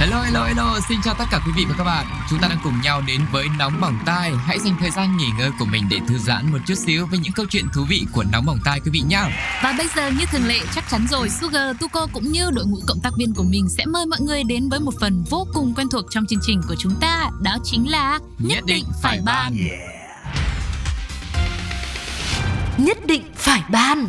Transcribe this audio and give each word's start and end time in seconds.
Hello 0.00 0.22
hello 0.22 0.44
hello, 0.44 0.78
xin 0.88 0.98
chào 1.04 1.14
tất 1.18 1.24
cả 1.30 1.40
quý 1.46 1.52
vị 1.56 1.64
và 1.68 1.74
các 1.78 1.84
bạn. 1.84 2.06
Chúng 2.30 2.38
ta 2.38 2.48
đang 2.48 2.58
cùng 2.64 2.80
nhau 2.82 3.02
đến 3.06 3.20
với 3.32 3.46
Nóng 3.58 3.80
Bỏng 3.80 3.98
Tai. 4.06 4.32
Hãy 4.46 4.58
dành 4.58 4.74
thời 4.80 4.90
gian 4.90 5.16
nghỉ 5.16 5.26
ngơi 5.38 5.50
của 5.58 5.64
mình 5.64 5.84
để 5.90 5.98
thư 6.08 6.18
giãn 6.18 6.52
một 6.52 6.58
chút 6.66 6.74
xíu 6.74 7.06
với 7.06 7.18
những 7.18 7.32
câu 7.32 7.46
chuyện 7.50 7.64
thú 7.74 7.84
vị 7.88 8.06
của 8.12 8.24
Nóng 8.32 8.46
Bỏng 8.46 8.58
Tai 8.64 8.80
quý 8.80 8.90
vị 8.90 9.02
nhé. 9.08 9.22
Và 9.62 9.74
bây 9.78 9.86
giờ 9.96 10.10
như 10.10 10.26
thường 10.26 10.46
lệ 10.46 10.60
chắc 10.74 10.84
chắn 10.90 11.06
rồi 11.10 11.28
Sugar, 11.28 11.76
Tuko 11.80 12.06
cũng 12.12 12.32
như 12.32 12.50
đội 12.50 12.64
ngũ 12.66 12.78
cộng 12.86 13.00
tác 13.02 13.10
viên 13.18 13.34
của 13.34 13.42
mình 13.42 13.68
sẽ 13.68 13.86
mời 13.86 14.06
mọi 14.06 14.20
người 14.20 14.44
đến 14.44 14.68
với 14.68 14.80
một 14.80 14.94
phần 15.00 15.24
vô 15.30 15.46
cùng 15.54 15.74
quen 15.74 15.86
thuộc 15.92 16.04
trong 16.10 16.26
chương 16.26 16.40
trình 16.42 16.60
của 16.68 16.74
chúng 16.78 16.96
ta 17.00 17.30
Đó 17.42 17.56
chính 17.64 17.90
là 17.90 18.18
Nhất 18.38 18.64
định 18.66 18.84
phải 19.02 19.20
ban. 19.24 19.56
Nhất 22.78 22.98
định 23.06 23.22
phải 23.34 23.62
ban 23.70 24.08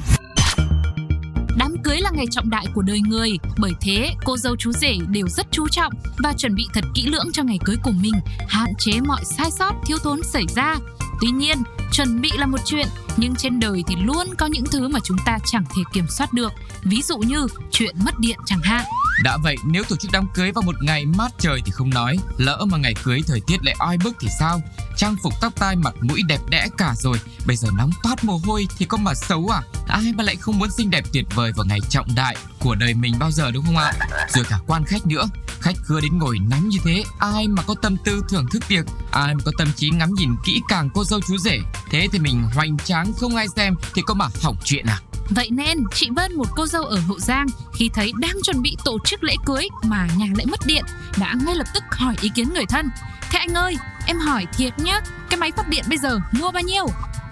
Đám 1.58 1.76
cưới 1.84 1.98
là 2.02 2.10
ngày 2.14 2.26
trọng 2.32 2.50
đại 2.50 2.66
của 2.74 2.82
đời 2.82 3.02
người, 3.02 3.30
bởi 3.58 3.72
thế 3.82 4.12
cô 4.24 4.38
dâu 4.38 4.56
chú 4.56 4.72
rể 4.72 4.98
đều 5.10 5.28
rất 5.28 5.48
chú 5.52 5.68
trọng 5.68 5.94
và 6.24 6.34
chuẩn 6.38 6.56
bị 6.56 6.68
thật 6.74 6.84
kỹ 6.96 7.06
lưỡng 7.06 7.32
cho 7.34 7.44
ngày 7.44 7.60
cưới 7.66 7.76
của 7.84 7.92
mình, 7.92 8.14
hạn 8.48 8.74
chế 8.80 8.92
mọi 9.08 9.26
sai 9.26 9.52
sót, 9.52 9.74
thiếu 9.86 9.98
thốn 10.04 10.24
xảy 10.24 10.44
ra. 10.56 10.76
Tuy 11.22 11.30
nhiên, 11.30 11.58
chuẩn 11.92 12.22
bị 12.22 12.32
là 12.36 12.46
một 12.46 12.58
chuyện, 12.66 12.88
nhưng 13.18 13.36
trên 13.36 13.60
đời 13.60 13.84
thì 13.88 13.96
luôn 13.96 14.28
có 14.38 14.46
những 14.46 14.66
thứ 14.72 14.88
mà 14.88 15.00
chúng 15.04 15.18
ta 15.26 15.38
chẳng 15.46 15.64
thể 15.76 15.82
kiểm 15.94 16.06
soát 16.10 16.34
được, 16.34 16.54
ví 16.84 17.02
dụ 17.02 17.18
như 17.18 17.48
chuyện 17.72 17.96
mất 18.06 18.20
điện 18.20 18.38
chẳng 18.46 18.62
hạn. 18.64 18.86
Đã 19.24 19.38
vậy, 19.38 19.56
nếu 19.66 19.84
tổ 19.84 19.96
chức 19.96 20.12
đám 20.12 20.28
cưới 20.34 20.52
vào 20.52 20.62
một 20.62 20.76
ngày 20.82 21.06
mát 21.06 21.32
trời 21.40 21.62
thì 21.66 21.72
không 21.72 21.90
nói, 21.90 22.18
lỡ 22.38 22.66
mà 22.72 22.78
ngày 22.78 22.94
cưới 23.04 23.22
thời 23.28 23.42
tiết 23.48 23.58
lại 23.64 23.76
oi 23.80 23.98
bức 24.04 24.16
thì 24.20 24.28
sao? 24.40 24.62
Trang 25.02 25.16
phục 25.24 25.34
tóc 25.42 25.54
tai 25.56 25.76
mặt 25.76 25.94
mũi 26.02 26.22
đẹp 26.28 26.40
đẽ 26.50 26.68
cả 26.78 26.94
rồi, 26.98 27.18
bây 27.46 27.56
giờ 27.56 27.70
nóng 27.78 27.92
toát 28.04 28.24
mồ 28.24 28.42
hôi 28.46 28.68
thì 28.78 28.86
có 28.86 28.98
mà 28.98 29.14
xấu 29.14 29.48
à? 29.48 29.62
Ai 29.88 30.14
mà 30.16 30.24
lại 30.24 30.36
không 30.36 30.60
muốn 30.60 30.72
xinh 30.72 30.90
đẹp 30.90 31.06
tuyệt 31.14 31.26
vời 31.36 31.52
vào 31.56 31.66
ngày 31.66 31.80
trọng 31.90 32.16
đại 32.16 32.36
của 32.60 32.76
đời 32.76 32.94
mình 32.94 33.14
bao 33.20 33.32
giờ 33.32 33.52
đúng 33.52 33.66
không 33.66 33.78
ạ? 33.78 33.94
Rồi 34.30 34.46
cả 34.50 34.60
quan 34.68 34.86
khách 34.86 35.06
nữa, 35.08 35.26
khách 35.60 35.76
cưa 35.88 36.02
đến 36.02 36.18
ngồi 36.18 36.40
nắng 36.40 36.70
như 36.70 36.78
thế, 36.84 37.04
ai 37.20 37.48
mà 37.48 37.64
có 37.64 37.76
tâm 37.82 37.98
tư 38.06 38.22
thưởng 38.30 38.46
thức 38.52 38.68
tiệc, 38.68 38.86
ai 39.12 39.36
mà 39.36 39.42
có 39.46 39.52
tâm 39.58 39.72
trí 39.76 39.90
ngắm 39.90 40.14
nhìn 40.14 40.30
kỹ 40.46 40.62
càng 40.68 40.90
cô 40.94 41.04
dâu 41.04 41.20
chú 41.28 41.38
rể, 41.38 41.60
thế 41.90 42.08
thì 42.12 42.20
mình 42.20 42.44
hoành 42.56 42.78
tráng 42.78 43.14
không 43.14 43.36
ai 43.36 43.48
xem 43.56 43.76
thì 43.94 44.02
có 44.06 44.14
mà 44.14 44.28
hỏng 44.42 44.58
chuyện 44.64 44.86
à? 44.86 45.00
Vậy 45.30 45.50
nên, 45.52 45.84
chị 45.94 46.10
Vân, 46.16 46.36
một 46.36 46.48
cô 46.56 46.68
dâu 46.68 46.84
ở 46.84 47.00
Hậu 47.00 47.20
Giang, 47.20 47.48
khi 47.74 47.90
thấy 47.94 48.12
đang 48.16 48.36
chuẩn 48.44 48.62
bị 48.62 48.78
tổ 48.86 48.98
chức 49.06 49.24
lễ 49.24 49.36
cưới 49.46 49.68
mà 49.84 50.08
nhà 50.18 50.28
lại 50.36 50.46
mất 50.46 50.60
điện, 50.66 50.86
đã 51.18 51.36
ngay 51.46 51.56
lập 51.56 51.68
tức 51.74 51.84
hỏi 51.92 52.16
ý 52.22 52.32
kiến 52.36 52.54
người 52.54 52.66
thân. 52.66 52.90
Thế 53.32 53.40
anh 53.40 53.54
ơi, 53.54 53.76
em 54.06 54.18
hỏi 54.18 54.46
thiệt 54.54 54.80
nhá, 54.80 55.02
cái 55.30 55.40
máy 55.40 55.52
phát 55.58 55.70
điện 55.70 55.86
bây 55.90 55.98
giờ 55.98 56.20
mua 56.32 56.52
bao 56.52 56.64
nhiêu? 56.64 56.86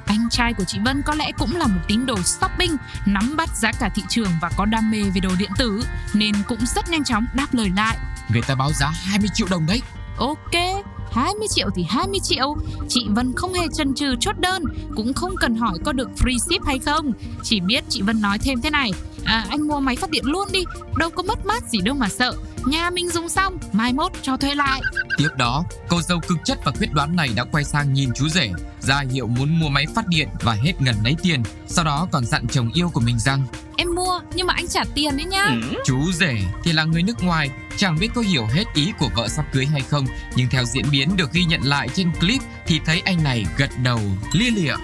Anh 0.05 0.29
trai 0.29 0.53
của 0.53 0.63
chị 0.63 0.79
Vân 0.85 1.01
có 1.05 1.15
lẽ 1.15 1.31
cũng 1.37 1.55
là 1.55 1.67
một 1.67 1.79
tín 1.87 2.05
đồ 2.05 2.21
shopping, 2.21 2.77
nắm 3.05 3.35
bắt 3.37 3.49
giá 3.55 3.71
cả 3.79 3.89
thị 3.95 4.03
trường 4.09 4.29
và 4.41 4.49
có 4.57 4.65
đam 4.65 4.91
mê 4.91 5.03
về 5.03 5.21
đồ 5.21 5.29
điện 5.39 5.51
tử, 5.57 5.83
nên 6.13 6.35
cũng 6.47 6.59
rất 6.75 6.89
nhanh 6.89 7.03
chóng 7.03 7.25
đáp 7.33 7.47
lời 7.51 7.71
lại. 7.75 7.97
Người 8.29 8.41
ta 8.47 8.55
báo 8.55 8.71
giá 8.73 8.89
20 8.89 9.29
triệu 9.33 9.47
đồng 9.51 9.65
đấy. 9.65 9.81
Ok, 10.17 10.83
20 11.11 11.47
triệu 11.49 11.69
thì 11.75 11.85
20 11.89 12.19
triệu 12.23 12.55
Chị 12.87 13.05
Vân 13.09 13.33
không 13.35 13.53
hề 13.53 13.67
chần 13.73 13.95
chừ 13.95 14.15
chốt 14.19 14.35
đơn 14.39 14.63
Cũng 14.95 15.13
không 15.13 15.35
cần 15.41 15.55
hỏi 15.55 15.77
có 15.85 15.93
được 15.93 16.09
free 16.17 16.37
ship 16.37 16.65
hay 16.65 16.79
không 16.79 17.11
Chỉ 17.43 17.59
biết 17.59 17.83
chị 17.89 18.01
Vân 18.01 18.21
nói 18.21 18.37
thêm 18.39 18.61
thế 18.61 18.69
này 18.69 18.91
à, 19.25 19.45
Anh 19.49 19.67
mua 19.67 19.79
máy 19.79 19.95
phát 19.95 20.09
điện 20.09 20.25
luôn 20.25 20.47
đi 20.51 20.63
Đâu 20.97 21.09
có 21.09 21.23
mất 21.23 21.45
mát 21.45 21.63
gì 21.69 21.79
đâu 21.81 21.95
mà 21.95 22.09
sợ 22.09 22.33
Nhà 22.65 22.89
mình 22.89 23.09
dùng 23.09 23.29
xong, 23.29 23.57
mai 23.73 23.93
mốt 23.93 24.11
cho 24.21 24.37
thuê 24.37 24.55
lại 24.55 24.81
Tiếp 25.19 25.29
đó, 25.37 25.63
cô 25.89 26.01
dâu 26.01 26.19
cực 26.27 26.37
chất 26.45 26.59
và 26.65 26.71
quyết 26.79 26.93
đoán 26.93 27.15
này 27.15 27.29
đã 27.35 27.43
quay 27.43 27.63
sang 27.63 27.93
nhìn 27.93 28.09
chú 28.15 28.29
rể, 28.29 28.51
ra 28.79 29.03
hiệu 29.11 29.27
muốn 29.27 29.59
mua 29.59 29.69
máy 29.69 29.85
phát 29.95 30.07
điện 30.07 30.27
và 30.41 30.53
hết 30.53 30.81
ngần 30.81 30.95
lấy 31.03 31.15
tiền. 31.23 31.43
Sau 31.67 31.85
đó 31.85 32.07
còn 32.11 32.25
dặn 32.25 32.47
chồng 32.47 32.71
yêu 32.73 32.89
của 32.93 32.99
mình 32.99 33.19
rằng 33.19 33.47
Em 33.77 33.95
mua 33.95 34.19
nhưng 34.33 34.47
mà 34.47 34.53
anh 34.53 34.67
trả 34.67 34.83
tiền 34.95 35.17
đấy 35.17 35.25
nhá 35.25 35.47
chú 35.85 36.11
rể 36.11 36.35
thì 36.63 36.71
là 36.71 36.83
người 36.83 37.03
nước 37.03 37.23
ngoài, 37.23 37.49
chẳng 37.77 37.97
biết 37.99 38.07
có 38.15 38.21
hiểu 38.21 38.45
hết 38.45 38.63
ý 38.73 38.93
của 38.99 39.09
vợ 39.15 39.27
sắp 39.27 39.45
cưới 39.53 39.65
hay 39.65 39.81
không. 39.81 40.05
Nhưng 40.35 40.49
theo 40.49 40.63
diễn 40.65 40.85
biến 40.91 41.17
được 41.17 41.31
ghi 41.33 41.43
nhận 41.43 41.61
lại 41.61 41.89
trên 41.95 42.11
clip 42.19 42.41
thì 42.67 42.79
thấy 42.85 43.01
anh 43.05 43.23
này 43.23 43.45
gật 43.57 43.69
đầu 43.83 43.99
lia 44.33 44.49
lịa. 44.51 44.75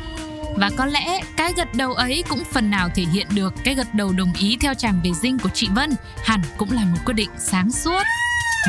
Và 0.57 0.69
có 0.77 0.85
lẽ 0.85 1.21
cái 1.37 1.53
gật 1.57 1.73
đầu 1.73 1.93
ấy 1.93 2.23
cũng 2.29 2.43
phần 2.51 2.69
nào 2.69 2.89
thể 2.95 3.03
hiện 3.03 3.27
được 3.35 3.53
cái 3.63 3.75
gật 3.75 3.93
đầu 3.93 4.11
đồng 4.11 4.33
ý 4.39 4.57
theo 4.61 4.73
chàng 4.73 5.01
về 5.03 5.11
dinh 5.13 5.39
của 5.39 5.49
chị 5.53 5.67
Vân 5.75 5.89
hẳn 6.23 6.41
cũng 6.57 6.71
là 6.71 6.85
một 6.85 6.97
quyết 7.05 7.13
định 7.13 7.29
sáng 7.37 7.71
suốt. 7.71 8.01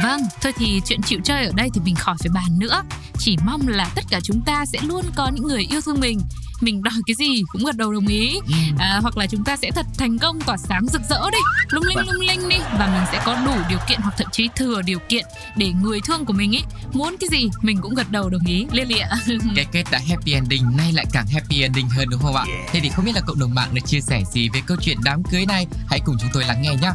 Vâng, 0.03 0.21
thôi 0.43 0.53
thì 0.57 0.81
chuyện 0.87 1.03
chịu 1.03 1.21
chơi 1.25 1.47
ở 1.47 1.53
đây 1.57 1.71
thì 1.75 1.81
mình 1.85 1.95
khỏi 1.95 2.17
phải 2.19 2.31
bàn 2.35 2.59
nữa. 2.59 2.83
Chỉ 3.19 3.37
mong 3.45 3.69
là 3.69 3.89
tất 3.95 4.05
cả 4.11 4.21
chúng 4.25 4.41
ta 4.41 4.65
sẽ 4.73 4.79
luôn 4.83 5.05
có 5.17 5.31
những 5.35 5.47
người 5.47 5.67
yêu 5.71 5.81
thương 5.81 6.01
mình. 6.01 6.21
Mình 6.61 6.83
đòi 6.83 6.95
cái 7.07 7.15
gì 7.15 7.43
cũng 7.53 7.65
gật 7.65 7.77
đầu 7.77 7.93
đồng 7.93 8.07
ý. 8.07 8.39
À, 8.79 8.99
hoặc 9.03 9.17
là 9.17 9.27
chúng 9.27 9.45
ta 9.45 9.57
sẽ 9.57 9.71
thật 9.71 9.87
thành 9.99 10.19
công 10.19 10.41
tỏa 10.41 10.57
sáng 10.57 10.87
rực 10.87 11.03
rỡ 11.11 11.31
đi, 11.33 11.39
lung 11.71 11.85
linh 11.85 11.99
lung 12.07 12.21
linh 12.29 12.49
đi 12.49 12.57
và 12.79 12.87
mình 12.87 13.03
sẽ 13.13 13.23
có 13.25 13.37
đủ 13.47 13.53
điều 13.69 13.79
kiện 13.89 14.01
hoặc 14.01 14.15
thậm 14.19 14.27
chí 14.33 14.49
thừa 14.57 14.83
điều 14.83 14.99
kiện 15.09 15.25
để 15.57 15.73
người 15.83 16.01
thương 16.01 16.25
của 16.25 16.33
mình 16.33 16.53
ý 16.53 16.63
muốn 16.93 17.17
cái 17.21 17.29
gì 17.31 17.49
mình 17.63 17.79
cũng 17.81 17.95
gật 17.95 18.11
đầu 18.11 18.29
đồng 18.31 18.47
ý 18.47 18.67
lia 18.73 18.85
lịa. 18.85 19.05
Cái 19.57 19.67
kết 19.73 19.85
đã 19.91 20.01
happy 20.09 20.33
ending 20.33 20.77
nay 20.77 20.93
lại 20.93 21.07
càng 21.13 21.27
happy 21.27 21.63
ending 21.63 21.89
hơn 21.89 22.09
đúng 22.11 22.21
không 22.21 22.37
ạ? 22.37 22.45
Thế 22.73 22.81
thì 22.81 22.89
không 22.89 23.05
biết 23.05 23.15
là 23.15 23.21
cộng 23.21 23.39
đồng 23.39 23.55
mạng 23.55 23.69
được 23.75 23.83
chia 23.87 24.01
sẻ 24.01 24.23
gì 24.33 24.49
về 24.49 24.61
câu 24.67 24.77
chuyện 24.81 24.97
đám 25.05 25.23
cưới 25.23 25.47
này? 25.47 25.67
Hãy 25.89 26.01
cùng 26.05 26.17
chúng 26.21 26.31
tôi 26.33 26.45
lắng 26.45 26.63
nghe 26.63 26.75
nhé. 26.83 26.91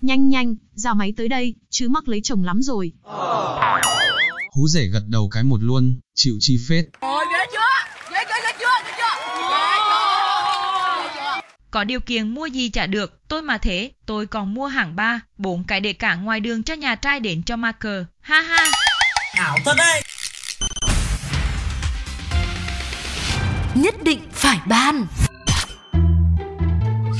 Nhanh 0.00 0.28
nhanh, 0.28 0.54
giao 0.74 0.94
máy 0.94 1.12
tới 1.16 1.28
đây, 1.28 1.54
chứ 1.70 1.88
mắc 1.88 2.08
lấy 2.08 2.20
chồng 2.24 2.44
lắm 2.44 2.62
rồi. 2.62 2.92
Hú 4.52 4.68
rể 4.68 4.86
gật 4.86 5.02
đầu 5.08 5.28
cái 5.28 5.42
một 5.42 5.62
luôn, 5.62 6.00
chịu 6.14 6.34
chi 6.40 6.58
phết. 6.68 6.84
Có 11.70 11.84
điều 11.84 12.00
kiện 12.00 12.34
mua 12.34 12.46
gì 12.46 12.68
chả 12.68 12.86
được, 12.86 13.28
tôi 13.28 13.42
mà 13.42 13.58
thế, 13.58 13.90
tôi 14.06 14.26
còn 14.26 14.54
mua 14.54 14.66
hàng 14.66 14.96
ba, 14.96 15.20
bốn 15.38 15.64
cái 15.64 15.80
để 15.80 15.92
cả 15.92 16.14
ngoài 16.14 16.40
đường 16.40 16.62
cho 16.62 16.74
nhà 16.74 16.94
trai 16.94 17.20
đến 17.20 17.42
cho 17.42 17.56
ma 17.56 17.72
cờ. 17.72 18.04
Ha 18.20 18.40
ha. 18.40 18.66
Nhất 23.74 23.94
định 24.02 24.20
phải 24.32 24.58
ban. 24.66 25.06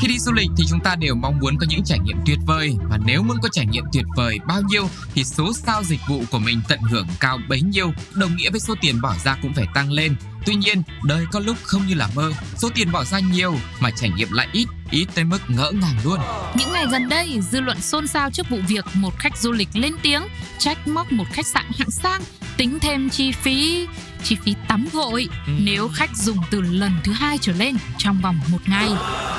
Khi 0.00 0.09
đi 0.09 0.19
du 0.19 0.33
lịch 0.33 0.50
thì 0.56 0.65
chúng 0.69 0.81
ta 0.81 0.97
đều 0.97 1.15
mong 1.15 1.38
muốn 1.38 1.56
có 1.59 1.66
những 1.69 1.84
trải 1.84 1.99
nghiệm 1.99 2.16
tuyệt 2.27 2.38
vời 2.47 2.77
và 2.91 2.99
nếu 3.06 3.22
muốn 3.22 3.37
có 3.43 3.49
trải 3.53 3.66
nghiệm 3.66 3.84
tuyệt 3.93 4.05
vời 4.16 4.38
bao 4.47 4.62
nhiêu 4.62 4.88
thì 5.15 5.25
số 5.25 5.53
sao 5.53 5.84
dịch 5.84 6.00
vụ 6.09 6.22
của 6.31 6.38
mình 6.38 6.61
tận 6.69 6.81
hưởng 6.81 7.06
cao 7.21 7.38
bấy 7.49 7.61
nhiêu, 7.61 7.93
đồng 8.15 8.37
nghĩa 8.37 8.50
với 8.50 8.61
số 8.61 8.75
tiền 8.81 9.00
bỏ 9.00 9.15
ra 9.25 9.37
cũng 9.43 9.55
phải 9.55 9.66
tăng 9.75 9.93
lên. 9.93 10.16
Tuy 10.47 10.55
nhiên, 10.55 10.83
đời 11.05 11.25
có 11.33 11.41
lúc 11.41 11.56
không 11.62 11.87
như 11.87 11.94
là 11.94 12.09
mơ, 12.15 12.33
số 12.56 12.71
tiền 12.75 12.93
bỏ 12.93 13.05
ra 13.05 13.19
nhiều 13.19 13.56
mà 13.81 13.91
trải 13.91 14.11
nghiệm 14.11 14.33
lại 14.33 14.49
ít, 14.53 14.66
ít 14.91 15.06
tới 15.15 15.25
mức 15.25 15.38
ngỡ 15.49 15.71
ngàng 15.71 15.97
luôn. 16.05 16.21
Những 16.55 16.72
ngày 16.72 16.87
gần 16.91 17.09
đây, 17.09 17.41
dư 17.50 17.61
luận 17.61 17.81
xôn 17.81 18.06
xao 18.06 18.31
trước 18.31 18.50
vụ 18.50 18.59
việc 18.69 18.84
một 18.94 19.19
khách 19.19 19.37
du 19.38 19.53
lịch 19.53 19.69
lên 19.75 19.93
tiếng 20.03 20.22
trách 20.59 20.88
móc 20.88 21.12
một 21.12 21.27
khách 21.32 21.47
sạn 21.47 21.65
hạng 21.78 21.91
sang 21.91 22.22
tính 22.56 22.78
thêm 22.81 23.11
chi 23.11 23.32
phí 23.32 23.87
chi 24.25 24.36
phí 24.44 24.54
tắm 24.69 24.86
gội 24.92 25.28
Ừ. 25.47 25.53
nếu 25.60 25.88
khách 25.88 26.16
dùng 26.16 26.36
từ 26.50 26.60
lần 26.60 26.92
thứ 27.04 27.12
hai 27.12 27.38
trở 27.38 27.53
lên 27.53 27.76
trong 27.98 28.20
vòng 28.20 28.41
một 28.48 28.58
ngày. 28.69 28.88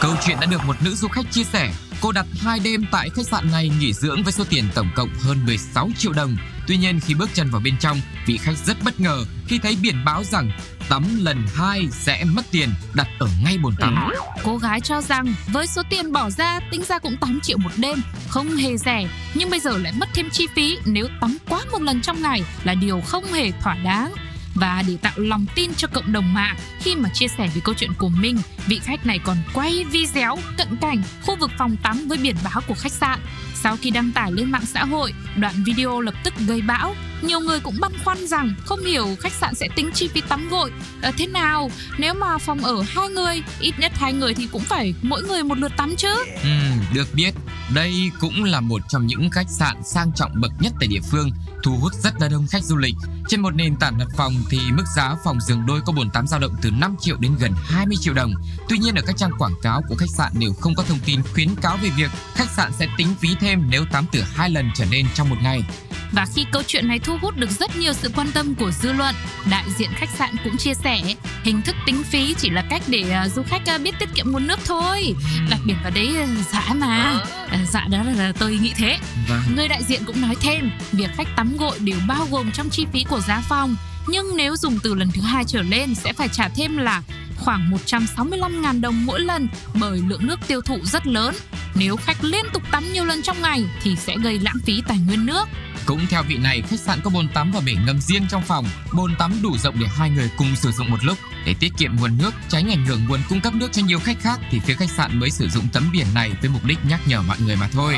Câu 0.01 0.15
chuyện 0.25 0.37
đã 0.41 0.45
được 0.47 0.65
một 0.65 0.75
nữ 0.83 0.95
du 0.95 1.07
khách 1.07 1.31
chia 1.31 1.43
sẻ. 1.43 1.73
Cô 2.01 2.11
đặt 2.11 2.25
2 2.41 2.59
đêm 2.59 2.85
tại 2.91 3.09
khách 3.15 3.27
sạn 3.27 3.51
này 3.51 3.69
nghỉ 3.79 3.93
dưỡng 3.93 4.23
với 4.23 4.33
số 4.33 4.43
tiền 4.49 4.65
tổng 4.75 4.89
cộng 4.95 5.09
hơn 5.21 5.45
16 5.45 5.89
triệu 5.97 6.13
đồng. 6.13 6.37
Tuy 6.67 6.77
nhiên 6.77 6.99
khi 6.99 7.13
bước 7.13 7.29
chân 7.33 7.49
vào 7.51 7.61
bên 7.63 7.77
trong, 7.79 8.01
vị 8.25 8.37
khách 8.37 8.57
rất 8.65 8.77
bất 8.83 8.99
ngờ 8.99 9.25
khi 9.47 9.59
thấy 9.59 9.77
biển 9.81 10.05
báo 10.05 10.23
rằng 10.23 10.51
tắm 10.89 11.03
lần 11.19 11.45
2 11.55 11.87
sẽ 11.91 12.23
mất 12.23 12.45
tiền 12.51 12.69
đặt 12.93 13.07
ở 13.19 13.27
ngay 13.43 13.57
bồn 13.57 13.75
tắm. 13.79 14.09
Cô 14.43 14.57
gái 14.57 14.81
cho 14.81 15.01
rằng 15.01 15.33
với 15.47 15.67
số 15.67 15.81
tiền 15.89 16.11
bỏ 16.11 16.29
ra 16.29 16.59
tính 16.71 16.83
ra 16.89 16.99
cũng 16.99 17.17
8 17.17 17.39
triệu 17.43 17.57
một 17.57 17.71
đêm, 17.77 18.01
không 18.27 18.55
hề 18.55 18.77
rẻ, 18.77 19.07
nhưng 19.33 19.49
bây 19.49 19.59
giờ 19.59 19.77
lại 19.77 19.93
mất 19.97 20.09
thêm 20.13 20.29
chi 20.29 20.47
phí 20.55 20.77
nếu 20.85 21.07
tắm 21.21 21.37
quá 21.49 21.61
một 21.71 21.81
lần 21.81 22.01
trong 22.01 22.21
ngày 22.21 22.43
là 22.63 22.73
điều 22.73 23.01
không 23.01 23.33
hề 23.33 23.51
thỏa 23.51 23.75
đáng. 23.75 24.13
Và 24.55 24.83
để 24.87 24.97
tạo 25.01 25.13
lòng 25.17 25.45
tin 25.55 25.71
cho 25.77 25.87
cộng 25.93 26.11
đồng 26.13 26.33
mạng 26.33 26.55
khi 26.79 26.95
mà 26.95 27.09
chia 27.13 27.27
sẻ 27.27 27.49
về 27.55 27.61
câu 27.63 27.75
chuyện 27.77 27.91
của 27.97 28.09
mình, 28.09 28.37
vị 28.67 28.79
khách 28.83 29.05
này 29.05 29.19
còn 29.23 29.37
quay 29.53 29.85
video 29.91 30.37
cận 30.57 30.67
cảnh 30.81 31.03
khu 31.21 31.35
vực 31.35 31.51
phòng 31.57 31.77
tắm 31.83 32.07
với 32.07 32.17
biển 32.17 32.35
báo 32.43 32.61
của 32.67 32.75
khách 32.75 32.91
sạn. 32.91 33.19
Sau 33.53 33.77
khi 33.81 33.91
đăng 33.91 34.11
tải 34.11 34.31
lên 34.31 34.51
mạng 34.51 34.65
xã 34.65 34.85
hội, 34.85 35.13
đoạn 35.37 35.63
video 35.65 36.01
lập 36.01 36.13
tức 36.23 36.33
gây 36.47 36.61
bão. 36.61 36.95
Nhiều 37.21 37.39
người 37.39 37.59
cũng 37.59 37.75
băn 37.79 37.91
khoăn 38.05 38.27
rằng 38.27 38.53
không 38.65 38.79
hiểu 38.85 39.15
khách 39.19 39.33
sạn 39.33 39.55
sẽ 39.55 39.67
tính 39.75 39.91
chi 39.93 40.07
phí 40.07 40.21
tắm 40.21 40.49
gội 40.49 40.71
à, 41.01 41.11
thế 41.17 41.27
nào. 41.27 41.71
Nếu 41.97 42.13
mà 42.13 42.37
phòng 42.37 42.63
ở 42.63 42.83
hai 42.87 43.09
người, 43.09 43.43
ít 43.59 43.79
nhất 43.79 43.91
hai 43.95 44.13
người 44.13 44.33
thì 44.33 44.47
cũng 44.51 44.63
phải 44.63 44.93
mỗi 45.01 45.23
người 45.23 45.43
một 45.43 45.57
lượt 45.57 45.71
tắm 45.77 45.95
chứ. 45.97 46.15
Ừ, 46.43 46.49
được 46.93 47.07
biết, 47.13 47.33
Đây 47.73 48.11
cũng 48.19 48.43
là 48.43 48.61
một 48.61 48.81
trong 48.89 49.07
những 49.07 49.29
khách 49.29 49.49
sạn 49.49 49.83
sang 49.83 50.11
trọng 50.15 50.41
bậc 50.41 50.51
nhất 50.59 50.73
tại 50.79 50.87
địa 50.87 51.01
phương, 51.11 51.29
thu 51.63 51.77
hút 51.77 51.93
rất 51.93 52.13
là 52.21 52.27
đông 52.27 52.47
khách 52.47 52.63
du 52.63 52.77
lịch. 52.77 52.95
Trên 53.27 53.41
một 53.41 53.55
nền 53.55 53.75
tảng 53.75 53.97
đặt 53.97 54.07
phòng 54.17 54.33
thì 54.49 54.59
mức 54.71 54.83
giá 54.95 55.15
phòng 55.23 55.41
giường 55.41 55.65
đôi 55.65 55.81
có 55.85 55.93
bồn 55.93 56.09
tắm 56.09 56.27
dao 56.27 56.39
động 56.39 56.55
từ 56.61 56.71
5 56.71 56.95
triệu 56.99 57.17
đến 57.19 57.35
gần 57.39 57.51
20 57.63 57.97
triệu 58.01 58.13
đồng. 58.13 58.33
Tuy 58.69 58.77
nhiên 58.77 58.95
ở 58.95 59.01
các 59.07 59.17
trang 59.17 59.31
quảng 59.37 59.55
cáo 59.61 59.81
của 59.89 59.95
khách 59.95 60.09
sạn 60.17 60.31
đều 60.39 60.53
không 60.53 60.75
có 60.75 60.83
thông 60.83 60.99
tin 61.05 61.21
khuyến 61.33 61.55
cáo 61.55 61.77
về 61.77 61.89
việc 61.97 62.11
khách 62.35 62.49
sạn 62.55 62.71
sẽ 62.79 62.87
tính 62.97 63.07
phí 63.19 63.29
thêm 63.39 63.63
nếu 63.69 63.85
tắm 63.91 64.05
từ 64.11 64.23
hai 64.35 64.49
lần 64.49 64.69
trở 64.75 64.85
lên 64.91 65.05
trong 65.13 65.29
một 65.29 65.37
ngày. 65.41 65.63
Và 66.11 66.25
khi 66.35 66.45
câu 66.51 66.63
chuyện 66.67 66.87
này 66.87 66.99
thu 66.99 67.17
hút 67.21 67.37
được 67.37 67.51
rất 67.59 67.77
nhiều 67.77 67.93
sự 67.93 68.11
quan 68.15 68.31
tâm 68.31 68.55
của 68.55 68.71
dư 68.71 68.91
luận, 68.91 69.15
đại 69.49 69.63
diện 69.77 69.89
khách 69.95 70.09
sạn 70.17 70.35
cũng 70.43 70.57
chia 70.57 70.73
sẻ 70.73 71.01
hình 71.43 71.61
thức 71.61 71.75
tính 71.85 72.03
phí 72.03 72.35
chỉ 72.37 72.49
là 72.49 72.65
cách 72.69 72.83
để 72.87 73.11
à, 73.11 73.27
du 73.27 73.43
khách 73.43 73.65
à, 73.65 73.77
biết 73.77 73.95
tiết 73.99 74.09
kiệm 74.15 74.31
nguồn 74.31 74.47
nước 74.47 74.59
thôi. 74.65 75.15
Đặc 75.49 75.59
biệt 75.65 75.75
vào 75.83 75.91
đấy 75.91 76.17
à, 76.17 76.27
dạ 76.53 76.73
mà. 76.73 77.23
À, 77.49 77.65
dạ 77.71 77.87
đó 77.91 78.03
là, 78.03 78.13
là 78.13 78.31
tôi 78.39 78.57
nghĩ 78.61 78.73
thế. 78.75 78.97
Vâng. 79.29 79.41
Người 79.55 79.67
đại 79.67 79.83
diện 79.83 80.03
cũng 80.05 80.21
nói 80.21 80.35
thêm, 80.41 80.71
việc 80.91 81.09
khách 81.15 81.27
tắm 81.35 81.57
gội 81.57 81.79
đều 81.79 81.97
bao 82.07 82.27
gồm 82.31 82.51
trong 82.51 82.69
chi 82.69 82.85
phí 82.93 83.03
của 83.03 83.19
giá 83.19 83.41
phòng. 83.49 83.75
Nhưng 84.07 84.37
nếu 84.37 84.55
dùng 84.55 84.79
từ 84.83 84.93
lần 84.93 85.11
thứ 85.11 85.21
hai 85.21 85.43
trở 85.47 85.61
lên 85.61 85.95
sẽ 85.95 86.13
phải 86.13 86.27
trả 86.27 86.49
thêm 86.49 86.77
là 86.77 87.01
khoảng 87.45 87.71
165.000 87.85 88.81
đồng 88.81 89.05
mỗi 89.05 89.19
lần 89.19 89.47
bởi 89.79 90.01
lượng 90.07 90.27
nước 90.27 90.39
tiêu 90.47 90.61
thụ 90.61 90.77
rất 90.83 91.07
lớn. 91.07 91.35
Nếu 91.75 91.95
khách 91.95 92.23
liên 92.23 92.45
tục 92.53 92.63
tắm 92.71 92.83
nhiều 92.93 93.05
lần 93.05 93.21
trong 93.21 93.41
ngày 93.41 93.65
thì 93.81 93.95
sẽ 93.95 94.15
gây 94.23 94.39
lãng 94.39 94.57
phí 94.65 94.81
tài 94.87 94.97
nguyên 95.07 95.25
nước. 95.25 95.47
Cũng 95.85 96.05
theo 96.09 96.23
vị 96.23 96.37
này, 96.37 96.61
khách 96.61 96.79
sạn 96.79 96.99
có 97.03 97.09
bồn 97.09 97.27
tắm 97.27 97.51
và 97.51 97.61
bể 97.65 97.73
ngâm 97.85 98.01
riêng 98.01 98.25
trong 98.29 98.41
phòng. 98.41 98.65
Bồn 98.93 99.15
tắm 99.15 99.33
đủ 99.43 99.57
rộng 99.57 99.75
để 99.79 99.87
hai 99.87 100.09
người 100.09 100.29
cùng 100.37 100.55
sử 100.55 100.71
dụng 100.71 100.91
một 100.91 101.03
lúc. 101.03 101.17
Để 101.45 101.55
tiết 101.59 101.73
kiệm 101.77 101.95
nguồn 101.95 102.17
nước, 102.17 102.31
tránh 102.49 102.69
ảnh 102.69 102.85
hưởng 102.85 103.05
nguồn 103.07 103.19
cung 103.29 103.41
cấp 103.41 103.53
nước 103.53 103.67
cho 103.71 103.81
nhiều 103.81 103.99
khách 103.99 104.17
khác 104.21 104.39
thì 104.51 104.59
phía 104.59 104.73
khách 104.73 104.89
sạn 104.89 105.19
mới 105.19 105.29
sử 105.31 105.49
dụng 105.49 105.67
tấm 105.73 105.89
biển 105.93 106.07
này 106.13 106.31
với 106.41 106.49
mục 106.49 106.65
đích 106.65 106.77
nhắc 106.89 106.99
nhở 107.07 107.21
mọi 107.21 107.37
người 107.39 107.55
mà 107.55 107.67
thôi. 107.71 107.97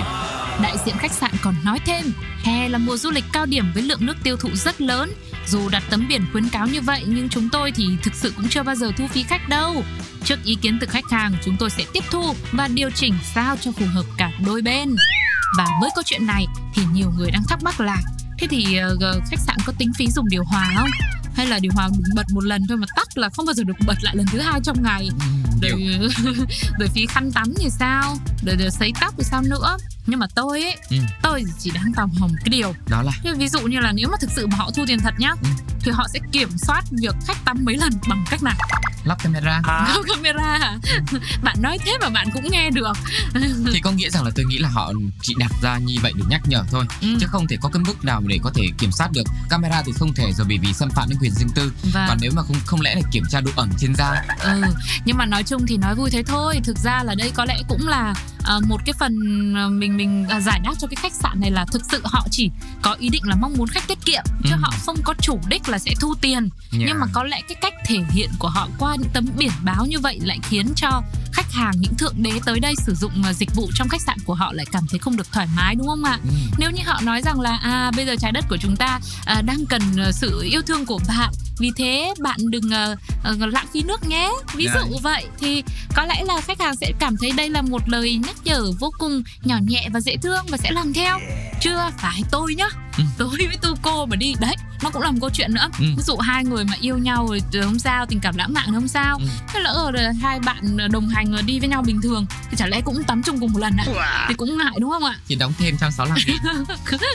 Đại 0.62 0.78
diện 0.86 0.96
khách 0.98 1.12
sạn 1.12 1.32
còn 1.42 1.56
nói 1.64 1.80
thêm, 1.86 2.06
hè 2.44 2.70
là 2.70 2.78
mùa 2.78 2.98
du 2.98 3.12
lịch 3.12 3.24
cao 3.34 3.46
điểm 3.46 3.66
với 3.74 3.84
lượng 3.84 4.06
nước 4.06 4.18
tiêu 4.24 4.38
thụ 4.38 4.50
rất 4.54 4.82
lớn. 4.82 5.14
Dù 5.48 5.70
đặt 5.70 5.84
tấm 5.90 6.08
biển 6.10 6.26
khuyến 6.32 6.50
cáo 6.50 6.68
như 6.68 6.82
vậy 6.82 7.04
nhưng 7.08 7.30
chúng 7.30 7.50
tôi 7.50 7.72
thì 7.72 7.88
thực 8.04 8.14
sự 8.16 8.34
cũng 8.38 8.50
chưa 8.50 8.64
bao 8.64 8.76
giờ 8.76 8.92
thu 8.98 9.08
phí 9.08 9.24
khách 9.24 9.50
đâu. 9.50 9.84
Trước 10.24 10.44
ý 10.44 10.56
kiến 10.56 10.78
từ 10.82 10.88
khách 10.88 11.10
hàng, 11.12 11.36
chúng 11.46 11.56
tôi 11.60 11.70
sẽ 11.70 11.84
tiếp 11.94 12.04
thu 12.12 12.36
và 12.52 12.68
điều 12.68 12.90
chỉnh 12.90 13.14
sao 13.34 13.58
cho 13.62 13.72
phù 13.72 13.86
hợp 13.94 14.06
cả 14.18 14.32
đôi 14.46 14.62
bên. 14.62 14.96
Và 15.58 15.68
với 15.82 15.90
câu 15.96 16.04
chuyện 16.06 16.26
này 16.26 16.46
thì 16.76 16.84
nhiều 16.94 17.12
người 17.18 17.32
đang 17.32 17.44
thắc 17.48 17.64
mắc 17.64 17.82
là 17.82 17.98
thế 18.40 18.48
thì 18.50 18.80
uh, 18.94 19.24
khách 19.30 19.40
sạn 19.40 19.58
có 19.66 19.74
tính 19.78 19.92
phí 19.98 20.08
dùng 20.12 20.30
điều 20.30 20.44
hòa 20.44 20.72
không? 20.76 20.90
Hay 21.36 21.48
là 21.48 21.60
điều 21.60 21.72
hòa 21.76 21.90
bật 22.16 22.26
một 22.34 22.44
lần 22.44 22.62
thôi 22.68 22.78
mà 22.78 22.88
tắt 22.96 23.18
là 23.18 23.30
không 23.30 23.46
bao 23.46 23.54
giờ 23.54 23.64
được 23.64 23.74
bật 23.88 23.98
lại 24.02 24.16
lần 24.16 24.26
thứ 24.32 24.40
hai 24.40 24.60
trong 24.64 24.84
ngày 24.84 25.10
ừ 25.10 25.53
rồi, 25.70 26.10
rồi 26.80 26.90
phí 26.96 27.06
khăn 27.06 27.32
tắm 27.32 27.54
thì 27.60 27.70
sao? 27.80 28.16
Rồi, 28.46 28.56
rồi 28.56 28.72
sấy 28.72 28.92
tóc 29.02 29.14
thì 29.18 29.24
sao 29.24 29.42
nữa? 29.42 29.78
Nhưng 30.06 30.20
mà 30.20 30.26
tôi 30.36 30.62
ấy 30.62 30.76
Ừ. 30.90 30.98
tôi 31.24 31.44
chỉ 31.60 31.72
đang 31.74 31.94
tò 31.96 32.06
mò 32.20 32.28
cái 32.28 32.50
điều. 32.50 32.74
Đó 32.90 33.02
là? 33.02 33.12
Thế 33.24 33.34
ví 33.38 33.48
dụ 33.48 33.60
như 33.60 33.80
là 33.80 33.92
nếu 33.92 34.08
mà 34.12 34.18
thực 34.22 34.30
sự 34.36 34.48
mà 34.48 34.56
họ 34.58 34.72
thu 34.76 34.84
tiền 34.88 35.00
thật 35.00 35.14
nhá 35.18 35.32
Ừ. 35.44 35.50
thì 35.82 35.92
họ 35.92 36.08
sẽ 36.14 36.20
kiểm 36.32 36.50
soát 36.58 36.84
việc 36.92 37.16
khách 37.28 37.38
tắm 37.46 37.58
mấy 37.66 37.78
lần 37.78 37.90
bằng 38.10 38.26
cách 38.30 38.44
nào 38.44 38.56
lắp 39.04 39.18
camera. 39.24 39.62
có 39.64 40.04
camera. 40.08 40.44
À? 40.44 40.78
bạn 41.44 41.56
nói 41.62 41.78
thế 41.86 41.98
mà 42.02 42.10
bạn 42.10 42.28
cũng 42.34 42.52
nghe 42.52 42.70
được. 42.70 42.94
Thì 43.74 43.80
có 43.80 43.92
nghĩa 43.92 44.10
rằng 44.10 44.24
là 44.24 44.32
tôi 44.36 44.46
nghĩ 44.46 44.58
là 44.58 44.70
họ 44.70 44.92
chỉ 45.22 45.36
đặt 45.40 45.52
ra 45.62 45.78
như 45.78 45.96
vậy 46.02 46.14
để 46.16 46.24
nhắc 46.30 46.42
nhở 46.46 46.64
thôi. 46.72 46.86
Ừ. 47.02 47.08
chứ 47.20 47.28
không 47.28 47.48
thể 47.48 47.58
có 47.62 47.70
cái 47.70 47.84
mức 47.88 48.06
nào 48.06 48.22
để 48.26 48.40
có 48.44 48.52
thể 48.56 48.64
kiểm 48.78 48.92
soát 48.92 49.12
được. 49.12 49.24
Camera 49.50 49.84
thì 49.86 49.92
không 49.92 50.14
thể 50.14 50.32
rồi 50.38 50.48
bởi 50.50 50.58
vì 50.58 50.74
xâm 50.74 50.90
phạm 50.90 51.10
đến 51.10 51.18
quyền 51.22 51.32
riêng 51.32 51.50
tư. 51.56 51.74
Và 51.94 52.06
còn 52.08 52.18
nếu 52.22 52.32
mà 52.36 52.42
không 52.42 52.58
không 52.66 52.82
lẽ 52.82 52.96
là 52.96 53.02
kiểm 53.12 53.24
tra 53.30 53.42
độ 53.42 53.52
ẩm 53.56 53.70
trên 53.80 53.96
da? 53.96 54.24
Ừ 54.40 54.62
nhưng 55.06 55.18
mà 55.18 55.26
nói 55.26 55.44
chung 55.44 55.66
thì 55.68 55.78
nói 55.78 55.96
vui 55.96 56.10
thế 56.10 56.24
thôi. 56.24 56.60
Thực 56.64 56.78
ra 56.78 57.04
là 57.04 57.16
đây 57.16 57.32
có 57.36 57.46
lẽ 57.46 57.62
cũng 57.68 57.88
là 57.88 58.14
ờ, 58.44 58.60
một 58.68 58.82
cái 58.86 58.94
phần 59.00 59.14
ờ, 59.56 59.70
mình 59.70 59.98
mình 59.98 60.26
à, 60.30 60.40
giải 60.40 60.60
đáp 60.64 60.74
cho 60.80 60.88
cái 60.88 60.96
khách 60.96 61.14
sạn 61.14 61.40
này 61.40 61.52
là 61.52 61.66
thực 61.66 61.82
sự 61.92 62.02
họ 62.04 62.28
chỉ 62.32 62.50
có 62.82 62.94
ý 63.00 63.10
định 63.10 63.24
là 63.26 63.36
mong 63.36 63.54
muốn 63.58 63.68
khách 63.68 63.88
tiết 63.88 64.06
kiệm 64.06 64.24
chứ 64.44 64.50
Ừ. 64.54 64.58
họ 64.62 64.74
không 64.86 64.98
có 65.04 65.14
chủ 65.22 65.40
đích 65.48 65.70
là 65.70 65.80
sẽ 65.80 65.92
thu 66.00 66.14
tiền 66.22 66.50
nhưng 66.72 67.00
mà 67.00 67.06
có 67.14 67.24
lẽ 67.24 67.42
cái 67.48 67.56
cách 67.62 67.74
thể 67.86 68.00
hiện 68.10 68.30
của 68.40 68.50
họ 68.50 68.68
qua 68.80 68.96
những 69.00 69.10
tấm 69.14 69.26
biển 69.38 69.52
báo 69.64 69.86
như 69.86 70.00
vậy 70.00 70.20
lại 70.24 70.40
khiến 70.44 70.68
cho 70.76 71.02
khách 71.34 71.52
hàng 71.52 71.74
những 71.80 71.96
thượng 71.96 72.24
đế 72.24 72.32
tới 72.46 72.60
đây 72.60 72.76
sử 72.78 72.96
dụng 72.96 73.12
ờ, 73.24 73.34
dịch 73.34 73.56
vụ 73.56 73.70
trong 73.76 73.90
khách 73.90 74.02
sạn 74.02 74.18
của 74.26 74.34
họ 74.34 74.54
lại 74.54 74.66
cảm 74.72 74.84
thấy 74.90 75.00
không 75.00 75.18
được 75.18 75.32
thoải 75.32 75.48
mái 75.56 75.76
đúng 75.76 75.88
không 75.88 76.04
ạ 76.04 76.20
Ừ. 76.24 76.30
nếu 76.58 76.72
như 76.72 76.82
họ 76.86 77.02
nói 77.04 77.22
rằng 77.22 77.40
là 77.40 77.58
à 77.58 77.92
bây 77.96 78.06
giờ 78.06 78.16
trái 78.20 78.32
đất 78.32 78.46
của 78.50 78.58
chúng 78.58 78.76
ta 78.76 79.00
à, 79.26 79.42
đang 79.42 79.66
cần 79.66 79.82
sự 80.14 80.42
yêu 80.52 80.62
thương 80.62 80.86
của 80.86 81.00
bạn 81.08 81.32
vì 81.60 81.72
thế 81.78 82.14
bạn 82.22 82.38
đừng 82.44 82.70
ờ, 82.72 82.96
ờ, 83.24 83.36
lãng 83.40 83.66
phí 83.74 83.84
nước 83.84 84.04
nhé. 84.08 84.30
Ví 84.56 84.66
Dạ. 84.76 84.82
dụ 84.90 84.98
vậy 85.02 85.26
thì 85.40 85.64
có 85.96 86.06
lẽ 86.06 86.24
là 86.26 86.42
khách 86.42 86.62
hàng 86.62 86.76
sẽ 86.76 86.92
cảm 87.00 87.16
thấy 87.22 87.32
đây 87.32 87.50
là 87.50 87.62
một 87.62 87.90
lời 87.90 88.16
nhắc 88.16 88.36
nhở 88.44 88.72
vô 88.80 88.92
cùng 89.00 89.24
nhỏ 89.44 89.56
nhẹ 89.68 89.90
và 89.94 90.00
dễ 90.00 90.16
thương 90.18 90.46
và 90.50 90.58
sẽ 90.58 90.72
làm 90.72 90.94
theo. 90.94 91.20
Chưa 91.62 91.90
phải 91.98 92.22
tôi 92.32 92.56
nhá. 92.56 92.68
Ừ. 92.98 93.04
tôi 93.18 93.28
với 93.30 93.58
tu 93.62 93.76
cô 93.82 94.06
mà 94.06 94.16
đi. 94.16 94.34
Đấy 94.40 94.56
nó 94.84 94.90
cũng 94.90 95.02
là 95.02 95.12
một 95.12 95.18
câu 95.22 95.30
chuyện 95.34 95.54
nữa 95.54 95.70
Ừ. 95.80 95.86
ví 95.98 96.04
dụ 96.08 96.18
hai 96.18 96.44
người 96.46 96.66
mà 96.66 96.74
yêu 96.82 96.98
nhau 96.98 97.28
rồi 97.30 97.42
thì 97.52 97.62
không 97.62 97.80
sao 97.80 98.06
tình 98.06 98.20
cảm 98.20 98.38
lãng 98.38 98.54
mạn 98.54 98.64
thì 98.68 98.74
không 98.74 98.88
sao 98.88 99.18
Ừ. 99.18 99.26
thế 99.54 99.60
lỡ 99.60 99.92
rồi 99.94 100.14
hai 100.22 100.40
bạn 100.40 100.78
đồng 100.92 101.10
hành 101.10 101.46
đi 101.46 101.60
với 101.60 101.70
nhau 101.70 101.82
bình 101.82 102.02
thường 102.02 102.26
thì 102.52 102.58
chả 102.58 102.68
lẽ 102.68 102.82
cũng 102.82 103.04
tắm 103.04 103.24
chung 103.24 103.40
cùng 103.40 103.54
một 103.54 103.60
lần 103.60 103.74
à 103.78 104.26
thì 104.28 104.34
cũng 104.34 104.58
ngại 104.58 104.74
đúng 104.80 104.90
không 104.90 105.04
ạ 105.04 105.16
thì 105.28 105.36
đóng 105.36 105.54
thêm 105.60 105.78
trong 105.82 105.92
65 105.92 106.18
nghìn 106.28 106.66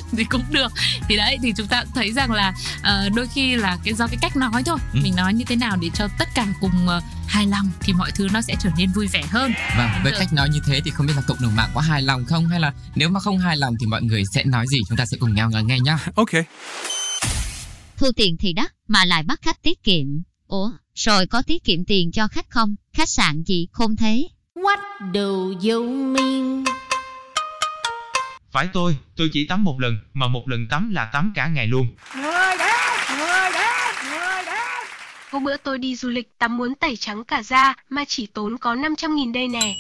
thì 0.17 0.25
cũng 0.25 0.43
được 0.51 0.73
thì 1.09 1.17
đấy 1.17 1.39
thì 1.43 1.53
chúng 1.57 1.67
ta 1.67 1.85
thấy 1.95 2.13
rằng 2.13 2.33
là 2.33 2.53
ờ, 2.83 3.09
đôi 3.15 3.27
khi 3.35 3.57
là 3.57 3.79
cái 3.85 3.95
do 3.95 4.07
cái 4.07 4.17
cách 4.21 4.37
nói 4.37 4.63
thôi 4.67 4.79
Ừ. 4.95 5.01
mình 5.03 5.17
nói 5.17 5.35
như 5.35 5.45
thế 5.45 5.57
nào 5.57 5.77
để 5.81 5.91
cho 5.95 6.09
tất 6.19 6.29
cả 6.35 6.47
cùng 6.61 6.89
ờ, 6.89 7.01
hài 7.27 7.47
lòng 7.47 7.71
thì 7.81 7.93
mọi 7.93 8.11
thứ 8.15 8.29
nó 8.33 8.41
sẽ 8.43 8.55
trở 8.61 8.71
nên 8.77 8.91
vui 8.93 9.07
vẻ 9.07 9.23
hơn 9.31 9.53
Vâng, 9.79 9.89
với 10.03 10.13
Được. 10.13 10.19
cách 10.19 10.33
nói 10.33 10.49
như 10.53 10.61
thế 10.67 10.81
thì 10.85 10.91
không 10.91 11.07
biết 11.07 11.13
là 11.17 11.23
cộng 11.27 11.41
đồng 11.41 11.57
mạng 11.57 11.71
có 11.75 11.81
hài 11.81 12.03
lòng 12.03 12.25
không 12.25 12.49
hay 12.49 12.61
là 12.61 12.73
nếu 12.95 13.09
mà 13.09 13.21
không 13.21 13.39
hài 13.39 13.57
lòng 13.57 13.75
thì 13.81 13.87
mọi 13.87 14.03
người 14.03 14.23
sẽ 14.35 14.45
nói 14.45 14.67
gì 14.69 14.79
chúng 14.89 14.99
ta 14.99 15.07
sẽ 15.07 15.17
cùng 15.21 15.35
nhau 15.35 15.51
nghe 15.65 15.79
nhá. 15.81 15.99
Okay. 16.15 16.45
Thu 17.99 18.13
tiền 18.17 18.37
thì 18.41 18.53
đắt 18.53 18.73
mà 18.89 19.05
lại 19.05 19.23
bắt 19.23 19.43
khách 19.43 19.63
tiết 19.63 19.83
kiệm. 19.83 20.07
Ủa, 20.47 20.71
rồi 20.95 21.27
có 21.27 21.43
tiết 21.43 21.65
kiệm 21.65 21.85
tiền 21.85 22.13
cho 22.13 22.29
khách 22.29 22.51
không? 22.51 22.75
Khách 22.93 23.09
sạn 23.09 23.43
gì 23.43 23.69
khôn 23.73 23.97
thế? 23.97 24.29
What 24.55 24.79
do 25.15 25.69
you 25.71 25.85
mean? 25.85 26.65
Phải 28.53 28.69
tôi, 28.73 28.97
tôi 29.17 29.31
chỉ 29.33 29.47
tắm 29.47 29.65
một 29.65 29.81
lần, 29.81 29.99
mà 30.15 30.29
một 30.29 30.49
lần 30.49 30.67
tắm 30.71 30.91
là 30.91 31.11
tắm 31.13 31.33
cả 31.35 31.49
ngày 31.49 31.67
luôn. 31.67 31.87
Hôm 35.31 35.45
bữa 35.45 35.57
tôi 35.57 35.79
đi 35.79 35.97
du 35.97 36.09
lịch 36.09 36.39
tắm 36.39 36.57
muốn 36.57 36.75
tẩy 36.75 36.97
trắng 36.97 37.25
cả 37.25 37.43
da 37.43 37.75
mà 37.89 38.05
chỉ 38.09 38.27
tốn 38.27 38.59
có 38.59 38.75
500 38.75 39.17
nghìn 39.17 39.33
đây 39.33 39.49
nè. 39.49 39.75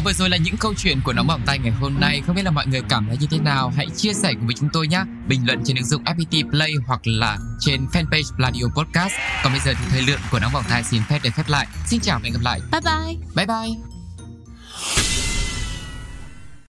Và 0.00 0.04
vừa 0.04 0.12
rồi 0.12 0.30
là 0.30 0.36
những 0.36 0.56
câu 0.56 0.74
chuyện 0.76 1.00
của 1.04 1.12
nóng 1.12 1.26
bỏng 1.26 1.40
tay 1.46 1.58
ngày 1.58 1.72
hôm 1.72 1.94
nay. 2.00 2.22
Không 2.26 2.36
biết 2.36 2.42
là 2.44 2.50
mọi 2.50 2.66
người 2.66 2.82
cảm 2.88 3.06
thấy 3.08 3.16
như 3.20 3.26
thế 3.30 3.38
nào? 3.38 3.72
Hãy 3.76 3.86
chia 3.96 4.12
sẻ 4.12 4.32
cùng 4.34 4.46
với 4.46 4.54
chúng 4.58 4.68
tôi 4.72 4.88
nhé. 4.88 5.02
Bình 5.28 5.46
luận 5.46 5.60
trên 5.64 5.76
ứng 5.76 5.84
dụng 5.84 6.04
FPT 6.04 6.50
Play 6.50 6.72
hoặc 6.86 7.00
là 7.04 7.38
trên 7.60 7.86
fanpage 7.92 8.22
Radio 8.38 8.64
Podcast. 8.76 9.12
Còn 9.44 9.52
bây 9.52 9.60
giờ 9.64 9.72
thì 9.78 9.84
thời 9.90 10.02
lượng 10.02 10.20
của 10.30 10.38
nóng 10.38 10.52
bỏng 10.52 10.64
tay 10.70 10.82
xin 10.84 11.02
phép 11.08 11.18
được 11.22 11.30
khép 11.34 11.48
lại. 11.48 11.66
Xin 11.86 12.00
chào 12.00 12.18
và 12.18 12.24
hẹn 12.24 12.32
gặp 12.32 12.40
lại. 12.42 12.60
bye 12.72 12.80
bye 12.80 13.16
Bye 13.34 13.46
bye. 13.46 13.99